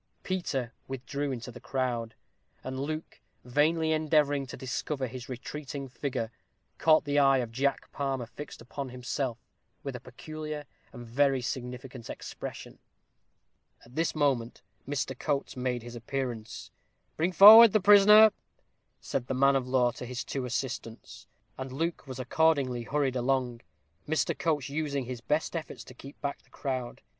[0.23, 2.15] Peter withdrew into the crowd;
[2.63, 6.31] and Luke, vainly endeavoring to discover his retreating figure,
[6.79, 9.37] caught the eye of Jack Palmer fixed upon himself,
[9.83, 12.79] with a peculiar and very significant expression.
[13.85, 15.15] At this moment Mr.
[15.19, 16.71] Coates made his appearance.
[17.15, 18.31] "Bring forward the prisoner,"
[18.99, 21.27] said the man of law to his two assistants;
[21.59, 23.61] and Luke was accordingly hurried along,
[24.07, 24.35] Mr.
[24.35, 27.03] Coates using his best efforts to keep back the crowd.